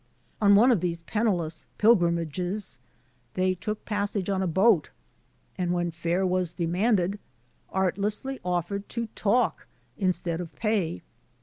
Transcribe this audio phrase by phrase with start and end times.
[0.41, 2.79] On one of these penniless pilgrimages
[3.35, 4.89] they took passage on a boat,
[5.59, 7.19] and, when fare was demanded,
[7.69, 9.67] artlessly offered to talk,
[9.99, 11.03] instead of pay.